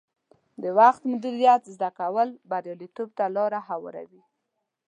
د 0.61 0.63
وخت 0.79 1.01
مدیریت 1.11 1.61
زده 1.75 1.89
کول 1.99 2.29
بریالیتوب 2.49 3.09
ته 3.17 3.25
لار 3.35 3.53
هواروي. 3.69 4.23